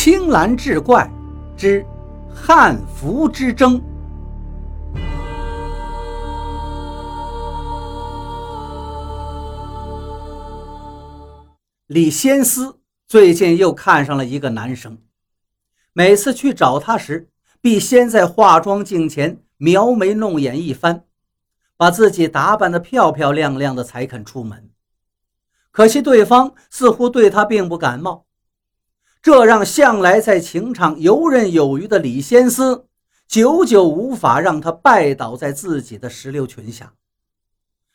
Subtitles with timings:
[0.00, 1.10] 青蓝志怪
[1.56, 1.84] 之
[2.32, 3.82] 汉服之争。
[11.88, 12.78] 李仙思
[13.08, 14.98] 最近又看上了一个男生，
[15.92, 17.28] 每次去找他时，
[17.60, 21.06] 必先在化妆镜前描眉弄眼一番，
[21.76, 24.70] 把自己打扮得漂漂亮亮的才肯出门。
[25.72, 28.26] 可惜对方似乎对他并不感冒，
[29.30, 32.86] 这让向来在情场游刃有余的李仙思
[33.26, 36.94] 久久无法让他拜倒在自己的石榴裙下。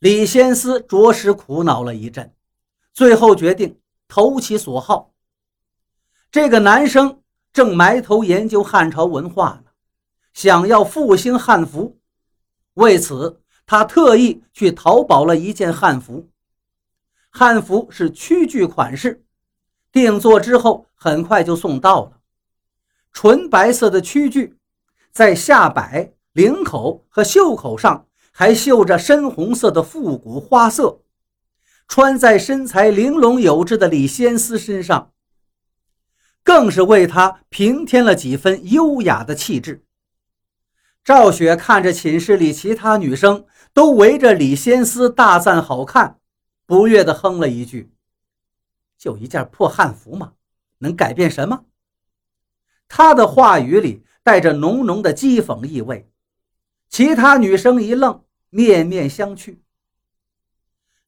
[0.00, 2.34] 李仙思着实苦恼了一阵。
[2.92, 5.14] 最后决定投其所好。
[6.30, 7.22] 这个男生
[7.54, 9.70] 正埋头研究汉朝文化呢，
[10.34, 11.98] 想要复兴汉服。
[12.74, 16.28] 为此，他特意去淘宝了一件汉服。
[17.30, 19.23] 汉服是曲裾款式，
[19.94, 22.18] 定做之后很快就送到了。
[23.12, 24.54] 纯白色的曲裾，
[25.12, 31.00] 在下摆、领口和袖口上还绣着深红色的复古花色。
[31.86, 35.12] 穿在身材玲珑有致的李仙思身上，
[36.42, 39.84] 更是为她平添了几分优雅的气质。
[41.04, 46.18] 赵雪看着寝室里其他女生都围着李仙思大赞好看，
[46.66, 47.92] 不悦地哼了一句
[49.04, 50.32] ：“就一件破汉服嘛，
[50.78, 51.66] 能改变什么？”
[52.88, 56.08] 他的话语里带着浓浓的讥讽意味。
[56.88, 59.58] 其他女生一愣，面面相觑。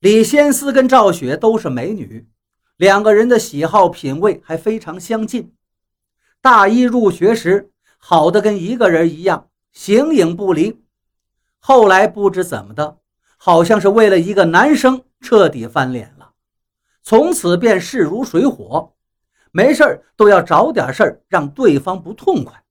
[0.00, 2.28] 李仙思跟赵雪都是美女，
[2.76, 5.54] 两个人的喜好品味还非常相近。
[6.42, 10.82] 大一入学时，好的跟一个人一样，形影不离。
[11.58, 12.98] 后来不知怎么的，
[13.38, 16.15] 好像是为了一个男生彻底翻脸，
[17.06, 18.92] 从此便势如水火，
[19.52, 22.64] 没事都要找点事让对方不痛快。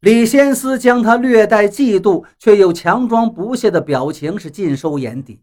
[0.00, 5.42] 李仙思将他略带嫉妒却又强装不屑的表情是尽收眼底。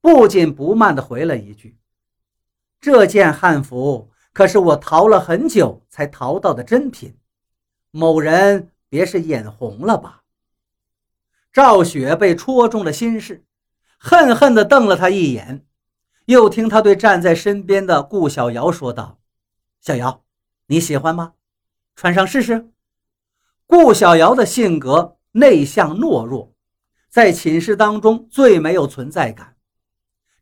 [0.00, 1.76] 不紧不慢地回了一句
[2.80, 7.14] ：“这件汉服可是我淘了很久才淘到的珍品，
[7.90, 10.22] 某人别是眼红了吧？”
[11.52, 13.44] 赵雪被戳中了心事，
[13.98, 15.66] 恨恨地瞪了他一眼，
[16.32, 19.20] 又听他对站在身边的顾小瑶说道
[19.80, 20.24] ：“小瑶，
[20.66, 21.34] 你喜欢吗？
[21.94, 22.68] 穿上试试。”
[23.66, 26.52] 顾小瑶的性格内向懦弱，
[27.08, 29.56] 在寝室当中最没有存在感。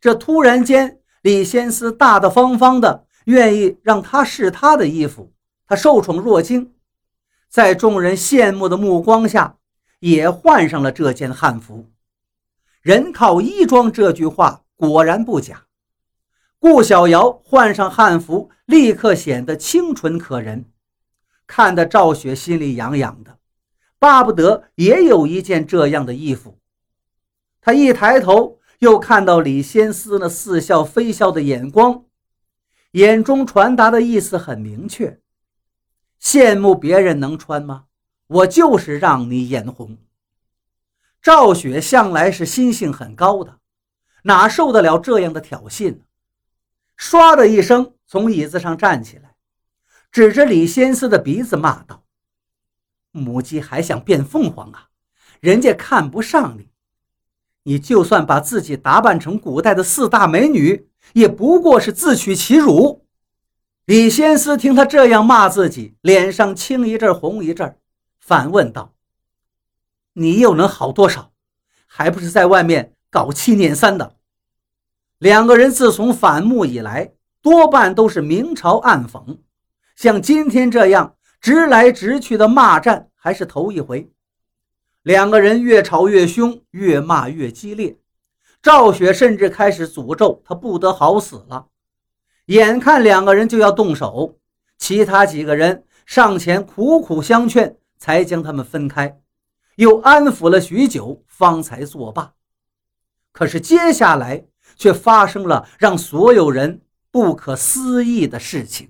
[0.00, 5.32] 这突然间，李仙思大大方方的愿意让她试他的衣服，
[5.66, 6.72] 她受宠若惊，
[7.48, 9.58] 在众人羡慕的目光下，
[10.00, 11.90] 也换上了这件汉服。
[12.80, 15.66] 人靠衣装这句话果然不假。
[16.60, 20.66] 顾小瑶换上汉服，立刻显得清纯可人，
[21.48, 23.38] 看得赵雪心里痒痒的，
[23.98, 26.60] 巴不得也有一件这样的衣服。
[27.60, 28.58] 他一抬头。
[28.80, 32.06] 又看到李仙思那似笑非笑的眼光，
[32.92, 35.20] 眼中传达的意思很明确：
[36.18, 37.84] 羡慕别人能穿吗？
[38.26, 39.98] 我就是让你眼红。
[41.20, 43.58] 赵雪向来是心性很高的，
[44.22, 46.00] 哪受得了这样的挑衅呢？
[47.00, 49.34] 唰的一声从椅子上站起来，
[50.12, 52.04] 指着李仙思的鼻子骂道
[53.10, 54.88] ：“母鸡还想变凤凰啊？
[55.40, 56.68] 人家看不上你。”
[57.64, 63.06] 你就算把自己打扮成古代的四大美女，也不过是自取其辱。
[63.84, 67.78] 李仙思听他这样骂自己，脸上青一阵红一阵，
[68.18, 68.94] 反问道
[70.14, 71.32] ：“你又能好多少？
[71.86, 74.16] 还不是在外面搞七捻三的？”
[75.20, 79.40] 两个人自从反目以来，多半都是明嘲暗讽，
[79.94, 84.10] 像今天这样直来直去的骂战，还是头一回。
[85.02, 87.98] 两个人越吵越凶，越骂越激烈。
[88.62, 91.66] 赵雪甚至开始诅咒他不得好死了。
[92.46, 94.38] 眼看两个人就要动手，
[94.78, 99.20] 其他几个人上前苦苦相劝，才将他们分开，
[99.76, 102.32] 又安抚了许久，方才作罢。
[103.32, 104.46] 可是接下来
[104.80, 106.80] 却发生了让所有人
[107.12, 108.88] 不可思议的事情。